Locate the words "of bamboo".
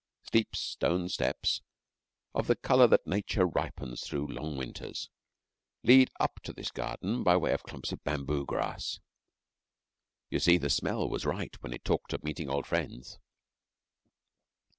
7.91-8.43